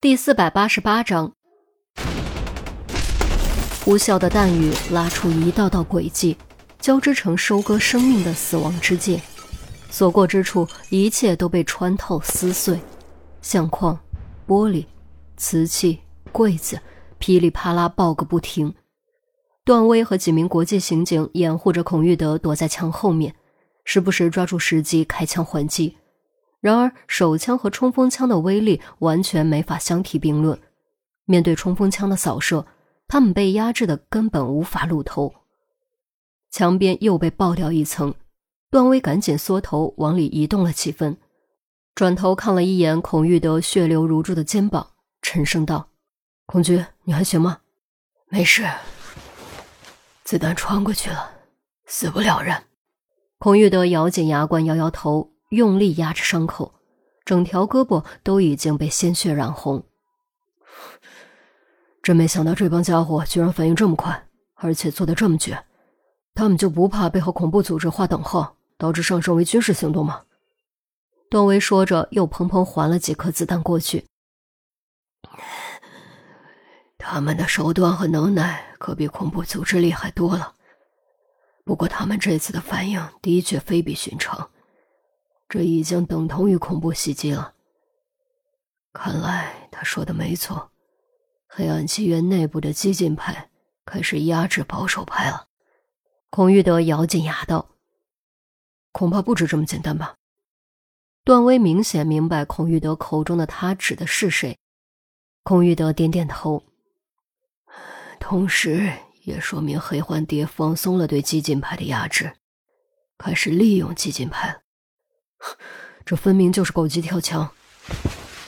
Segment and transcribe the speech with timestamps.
[0.00, 1.32] 第四百八十八章，
[3.84, 6.36] 呼啸的弹雨拉出一道道轨迹，
[6.78, 9.20] 交织成收割生命的死亡之界。
[9.90, 12.78] 所过之处，一切都被穿透撕碎，
[13.42, 13.98] 相框、
[14.46, 14.86] 玻璃、
[15.36, 15.98] 瓷器、
[16.30, 16.80] 柜子，
[17.18, 18.72] 噼里啪啦爆个不停。
[19.64, 23.34] 段威和几名国际刑警掩护着孔玉德躲在墙后面，
[23.84, 25.96] 时不时抓住时机开枪还击。
[26.60, 30.58] 然而，手枪和冲锋枪的威力完全没法相提并论。
[31.24, 32.66] 面对冲锋枪的扫射，
[33.06, 35.32] 他们被压制的根本无法露头。
[36.50, 38.14] 墙边又被爆掉一层，
[38.70, 41.16] 段威赶紧缩头往里移动了几分，
[41.94, 44.90] 转头看了一眼孔玉德血流如注的肩膀，
[45.22, 45.90] 沉声道
[46.46, 47.60] ：“孔局，你还行吗
[48.30, 48.66] ？”“没事，
[50.24, 51.30] 子弹穿过去了，
[51.86, 52.64] 死不了人。”
[53.38, 55.30] 孔玉德咬紧牙关，摇摇头。
[55.48, 56.74] 用力压着伤口，
[57.24, 59.84] 整条胳膊都已经被鲜血染红。
[62.02, 65.64] 真没想到这帮家伙居然反应这么快，而且做的这么绝。
[66.34, 70.22] 他们就不怕被和恐怖组织划等号，导致上升为军事行动吗？
[71.28, 74.06] 段威说着，又砰砰还了几颗子弹过去。
[76.96, 80.54] 他们的手段和能耐可比恐怖组织厉害多了。
[81.64, 84.50] 不过他们这次的反应的确非比寻常。
[85.48, 87.54] 这已经等同于恐怖袭击了。
[88.92, 90.70] 看来他说的没错，
[91.46, 93.50] 黑暗契约内部的激进派
[93.84, 95.46] 开始压制保守派了。
[96.30, 97.70] 孔玉德咬紧牙道
[98.92, 100.16] ：“恐怕不止这么简单吧？”
[101.24, 104.58] 段威明显明白孔玉德口中的他指的是谁。
[105.42, 106.62] 孔玉德点点头，
[108.20, 112.34] 同时也说明黑幻蝶放松了对激进派的压制，
[113.16, 114.62] 开始利用激进派。
[116.04, 117.50] 这分明就是狗急跳墙。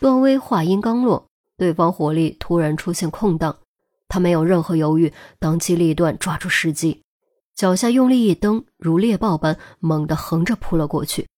[0.00, 3.56] 段威话音刚落，对方火力突然出现空档，
[4.08, 7.02] 他没有任何犹豫，当机立断抓住时机，
[7.54, 11.28] 脚下用力一蹬，如猎豹般猛地横着扑了过去，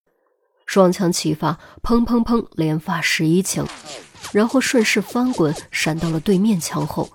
[0.64, 3.66] 双枪齐发，砰砰砰，连发十一枪，
[4.32, 7.10] 然后顺势翻滚，闪到了对面墙后，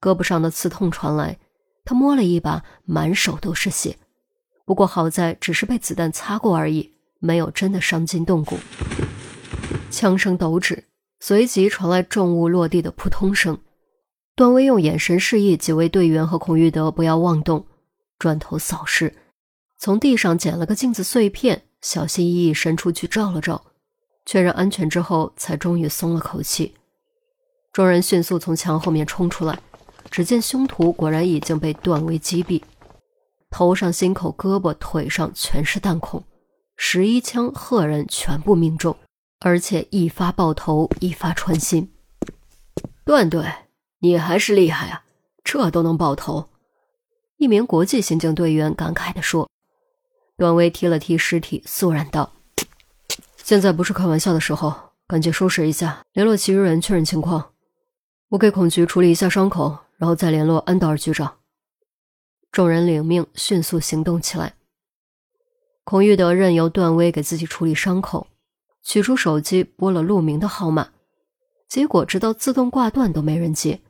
[0.00, 1.38] 胳膊上的刺痛传来，
[1.84, 3.96] 他摸了一把，满手都是血，
[4.64, 6.94] 不过好在只是被子弹擦过而已。
[7.18, 8.58] 没有真的伤筋动骨，
[9.90, 10.84] 枪声抖止，
[11.20, 13.58] 随即传来重物落地的扑通声。
[14.36, 17.66] 段威用眼神示意几位队员和孔玉德不要妄动，
[18.18, 19.16] 转头扫视，
[19.78, 23.64] 从地上捡了个镜子碎片，小心翼翼伸出去照了照，
[24.24, 26.74] 确认安全之后，才终于松了口气。
[27.72, 29.58] 众人迅速从墙后面冲出来，
[30.08, 32.62] 只见凶徒果然已经被段威击毙，
[33.50, 36.22] 头上、心口、胳膊、腿上全是弹孔。
[36.80, 38.96] 十一枪赫然全部命中，
[39.40, 41.92] 而且一发爆头，一发穿心。
[43.04, 43.52] 段队，
[43.98, 45.02] 你还是厉害啊，
[45.42, 46.48] 这都能爆头！
[47.36, 49.50] 一名国际刑警队员感慨地说。
[50.36, 52.32] 段威踢了踢尸体，肃然道
[53.42, 54.72] ：“现在不是开玩笑的时候，
[55.08, 57.50] 赶紧收拾一下，联络其余人确认情况。
[58.28, 61.38] 我给孔局处理一下伤口，然后再联络安道尔局长。”
[62.52, 64.54] 众人领命，迅速行动起来。
[65.88, 68.26] 孔玉德任由段威给自己处理伤口，
[68.82, 70.90] 取出手机拨了陆明的号码，
[71.66, 73.80] 结果直到自动挂断都没人接。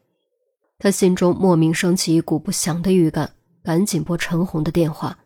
[0.78, 5.18] 他心中莫名升起一股不祥的预感，赶紧拨陈红的电话。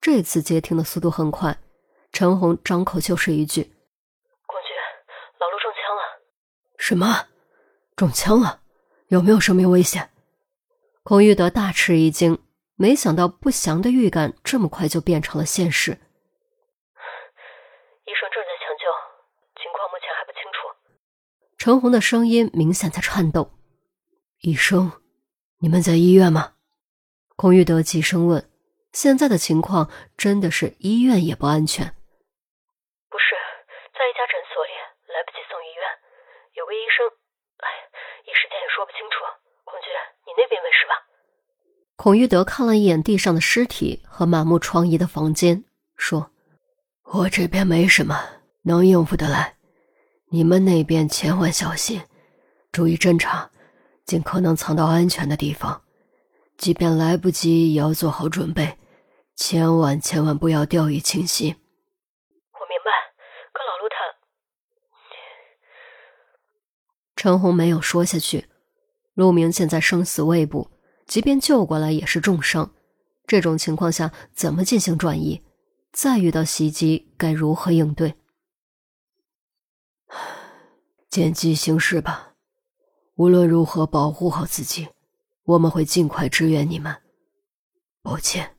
[0.00, 1.56] 这次接听的速度很快，
[2.10, 3.62] 陈红张口就是一句
[4.46, 4.74] ：“孔局，
[5.38, 6.02] 老陆中枪了。
[6.78, 7.26] ”“什么？
[7.94, 8.58] 中枪了？
[9.06, 10.10] 有没有生命危险？”
[11.04, 12.40] 孔玉德大吃一惊。
[12.76, 15.92] 没想到不祥的预感这么快就变成了现实。
[15.92, 15.94] 医
[18.14, 18.84] 生正在抢救，
[19.60, 20.68] 情况目前还不清楚。
[21.58, 23.52] 陈红的声音明显在颤抖。
[24.40, 25.00] 医生，
[25.60, 26.54] 你们在医院吗？
[27.36, 28.50] 孔玉德急声问。
[28.92, 29.88] 现在的情况
[30.18, 31.96] 真的是医院也不安全。
[33.08, 33.34] 不是，
[33.96, 34.72] 在一家诊所里，
[35.08, 35.80] 来不及送医院。
[36.52, 37.08] 有个医生，
[37.64, 37.88] 哎，
[38.28, 39.24] 一时间也说不清楚。
[39.64, 39.88] 孔局，
[40.28, 40.92] 你那边没事吧？
[42.02, 45.62] 孔玉德看了一眼地上的尸体和满目疮痍的房间，
[45.94, 46.32] 说
[47.14, 48.20] ：“我这边没什么，
[48.62, 49.54] 能应付得来。
[50.30, 52.02] 你们那边千万小心，
[52.72, 53.52] 注意侦查，
[54.04, 55.80] 尽可能藏到安全的地方。
[56.58, 58.76] 即便来不及，也要做好准备，
[59.36, 61.54] 千万千万不要掉以轻心。”
[62.50, 62.90] 我明白。
[63.52, 63.94] 可老陆他……
[67.14, 68.48] 陈红没有说下去。
[69.14, 70.68] 陆明现在生死未卜。
[71.06, 72.72] 即便救过来也是重伤，
[73.26, 75.42] 这种情况下怎么进行转移？
[75.92, 78.14] 再遇到袭击该如何应对？
[81.10, 82.34] 见机行事吧。
[83.16, 84.88] 无论如何，保护好自己。
[85.44, 86.96] 我们会尽快支援你们。
[88.02, 88.56] 抱歉。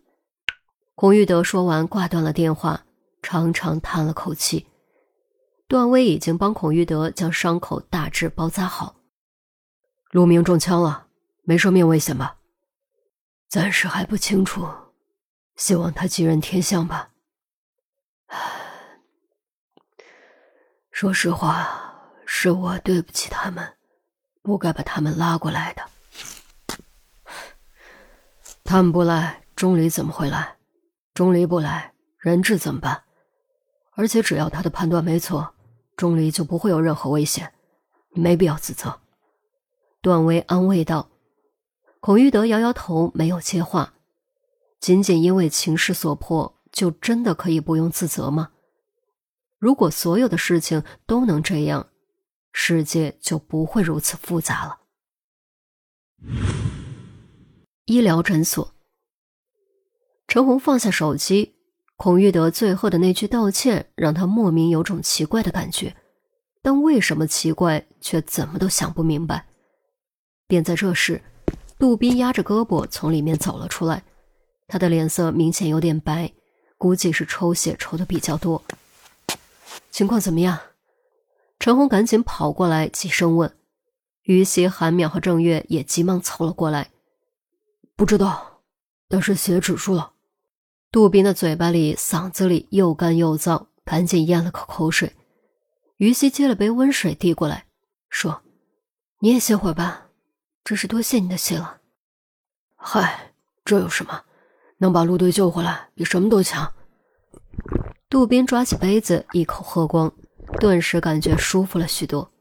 [0.96, 2.86] 孔玉德说完，挂断了电话，
[3.22, 4.68] 长长叹了口气。
[5.68, 8.98] 段威已经帮孔玉德将伤口大致包扎好。
[10.12, 11.08] 陆明中枪了，
[11.44, 12.38] 没生命危险吧？
[13.50, 14.68] 暂时还不清楚，
[15.56, 17.10] 希望他吉人天相吧。
[20.90, 23.78] 说实话，是我对不起他们，
[24.42, 25.84] 不该把他们拉过来的。
[28.64, 30.56] 他们不来，钟离怎么会来？
[31.14, 33.04] 钟离不来，人质怎么办？
[33.92, 35.54] 而且只要他的判断没错，
[35.98, 37.54] 钟离就不会有任何危险，
[38.12, 39.02] 你没必要自责。
[40.02, 41.10] 段威安慰道。
[42.06, 43.94] 孔玉德摇摇头，没有接话。
[44.82, 48.52] 仅仅因为情势所迫，就真的可以不用自责吗？
[49.58, 51.88] 如果所有的事情都能这样，
[52.52, 54.82] 世界就不会如此复杂了。
[57.86, 58.76] 医疗诊所，
[60.28, 61.56] 陈红放下手机，
[61.96, 65.96] 孔玉德最后的那句道歉让他莫名有种奇怪的感觉，
[66.62, 69.48] 但为什么奇怪，却怎么都想不明白。
[70.46, 71.24] 便在这时。
[71.84, 74.06] 杜宾压着胳膊从里面走了出来，
[74.70, 76.32] 他的脸色明显有点白，
[76.78, 78.64] 估计是抽血抽的比较多。
[79.92, 80.58] 情况怎么样？
[81.60, 83.54] 陈红赶紧跑过来，急声问。
[84.22, 86.90] 于西、韩淼和郑月也急忙凑了过来。
[87.98, 88.62] 不知道，
[89.10, 90.14] 但是血止住了。
[90.90, 95.12] 杜宾的嘴巴里、嗓子里又干又燥，赶紧咽了口口水。
[95.98, 97.66] 于西接了杯温水递过来，
[98.10, 98.42] 说
[99.20, 100.00] ：“你也歇会儿吧。”
[100.64, 101.82] 真是多谢你的信了。
[102.76, 103.34] 嗨，
[103.66, 104.24] 这有什么？
[104.78, 106.74] 能把陆队救回来，比什么都强。
[108.10, 110.14] 杜宾抓起杯子，一口喝光，
[110.60, 112.32] 顿时感觉舒服了许多。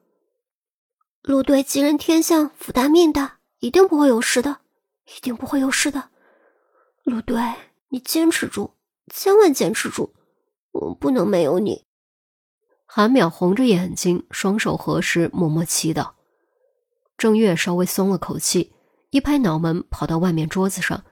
[1.22, 4.58] 陆队吉人天相，福大命大，一定不会有事的，
[5.06, 6.10] 一定不会有事的。
[7.04, 7.40] 陆队，
[7.88, 8.74] 你坚持住，
[9.12, 10.12] 千万坚持住，
[10.72, 11.84] 我不能没有你。
[12.86, 16.12] 韩淼红着眼睛，双手合十，默默祈祷。
[17.22, 18.72] 郑月稍微松了口气，
[19.10, 21.04] 一拍脑门，跑到外面桌子上，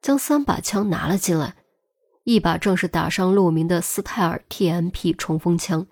[0.00, 1.56] 将三把枪拿了进来。
[2.22, 5.88] 一把正是打伤陆明的斯泰尔 TMP 冲锋枪，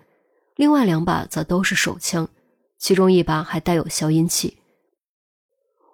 [0.55, 2.29] 另外两把则都是手枪，
[2.77, 4.59] 其中一把还带有消音器。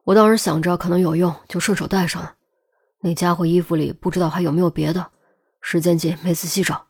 [0.03, 2.35] 我当时想着可能有用，就顺手带上了。
[2.99, 5.09] 那家伙衣服里不知道还有没有别的，
[5.61, 6.85] 时间紧，没仔细找。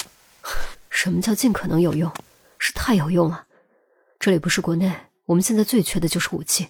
[0.90, 2.12] 什么叫尽可能有用？
[2.58, 3.46] 是太有用了。
[4.18, 4.92] 这里不是国内。
[5.26, 6.68] 我们现在最缺的就是武器。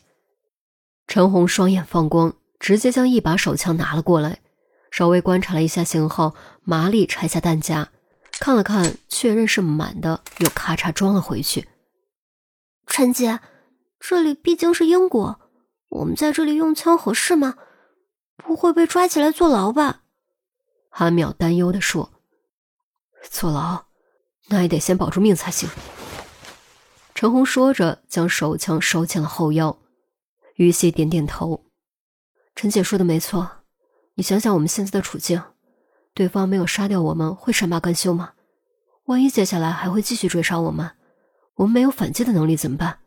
[1.06, 4.40] 陈红双眼放光，直接将一把手枪拿了过来，
[4.90, 7.90] 稍微观察了一下型号，麻利拆下弹夹，
[8.32, 11.68] 看了看，确认是满的，又咔嚓装了回去。
[12.86, 13.40] 陈姐，
[14.00, 15.40] 这里毕竟是英国，
[15.88, 17.56] 我们在这里用枪合适吗？
[18.36, 20.02] 不会被抓起来坐牢吧？
[20.88, 22.10] 韩淼担忧的说
[23.30, 23.86] ：“坐牢，
[24.48, 25.68] 那也得先保住命才行。”
[27.16, 29.78] 陈红说着，将手枪收进了后腰。
[30.56, 31.64] 于西点点头
[32.54, 33.50] ：“陈姐说的没错，
[34.16, 35.42] 你想想我们现在的处境，
[36.12, 38.34] 对方没有杀掉我们会善罢甘休吗？
[39.06, 40.90] 万一接下来还会继续追杀我们，
[41.54, 42.98] 我们没有反击的能力怎么办？”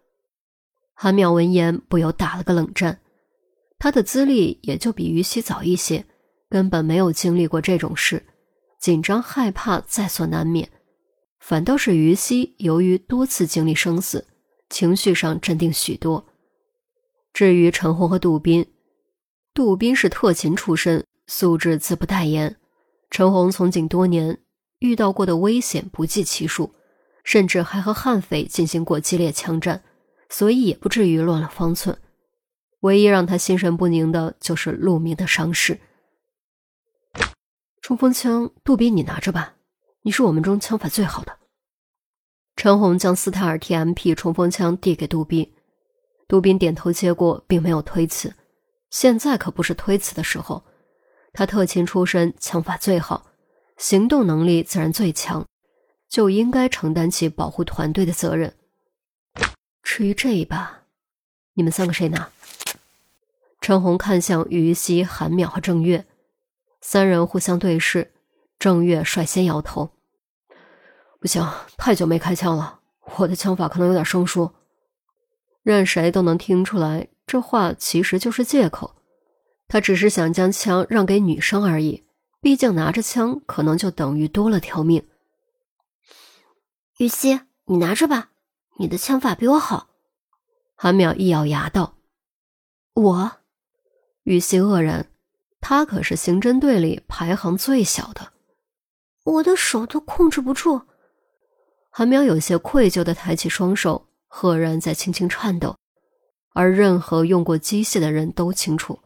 [0.97, 2.99] 韩淼闻言不由打了个冷战，
[3.78, 6.04] 他的资历也就比于西早一些，
[6.49, 8.25] 根本没有经历过这种事，
[8.80, 10.68] 紧张害怕在所难免。
[11.39, 14.27] 反倒是于西，由于多次经历生死，
[14.69, 16.25] 情绪上镇定许多。
[17.33, 18.65] 至于陈红和杜宾，
[19.53, 22.57] 杜宾是特勤出身，素质自不待言。
[23.09, 24.39] 陈红从警多年，
[24.79, 26.75] 遇到过的危险不计其数，
[27.23, 29.83] 甚至还和悍匪进行过激烈枪战，
[30.29, 31.97] 所以也不至于乱了方寸。
[32.81, 35.79] 唯一让他心神不宁的就是陆明的伤势。
[37.81, 39.55] 冲锋枪，杜宾你拿着吧。
[40.01, 41.37] 你是我们中枪法最好的。
[42.56, 45.53] 陈红将斯泰尔 TMP 冲锋枪递给杜宾，
[46.27, 48.33] 杜宾点头接过，并没有推辞。
[48.89, 50.63] 现在可不是推辞的时候，
[51.33, 53.27] 他特勤出身，枪法最好，
[53.77, 55.45] 行动能力自然最强，
[56.07, 58.53] 就应该承担起保护团队的责任。
[59.83, 60.83] 至于这一把，
[61.53, 62.31] 你们三个谁拿？
[63.61, 66.06] 陈红看向于西、韩淼和郑月，
[66.81, 68.11] 三人互相对视。
[68.59, 69.89] 郑月率先摇头
[71.19, 72.81] ：“不行，太久没开枪了，
[73.18, 74.54] 我的枪法可能有点生疏。”
[75.63, 78.95] 任谁都能听出来，这话其实就是借口。
[79.68, 82.04] 他只是想将枪让给女生而已，
[82.42, 85.07] 毕竟拿着枪可能就等于多了条命。
[86.97, 88.31] 雨熙，你拿着吧，
[88.78, 89.89] 你的枪法比我好。
[90.75, 91.95] 韩淼一咬牙道
[92.95, 93.31] ：“我。”
[94.23, 95.09] 于西愕然，
[95.61, 98.33] 他可是刑侦队里排行最小的。
[99.30, 100.81] 我的手都控制不住。
[101.92, 105.76] 韩淼有些愧疚的抬起双手，赫然在轻轻颤抖。
[106.54, 109.00] 而任何用过机械的人都清楚，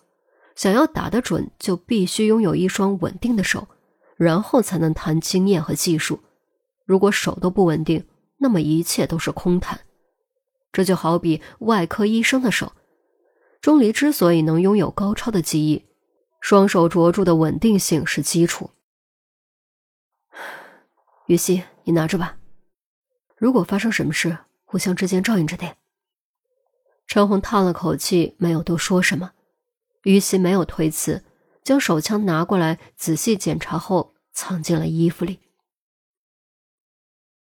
[0.56, 3.68] 想要打得准，就必须拥有一双稳定的手，
[4.15, 6.20] 然后才能谈经验和技术。
[6.86, 8.06] 如果手都不稳定，
[8.38, 9.80] 那么一切都是空谈。
[10.72, 12.72] 这就好比外科医生的手，
[13.62, 15.86] 钟离之所以能拥有高超的技艺，
[16.39, 18.72] 双手着住的稳定性是基础。
[21.27, 22.38] 于西，你拿着吧。
[23.38, 25.77] 如果发生什么事，互相之间照应着点。
[27.08, 29.32] 陈红叹了口气，没有多说什么。
[30.03, 31.24] 于西没有推辞，
[31.63, 35.39] 将手枪拿过来，仔细检查后藏进了衣服里。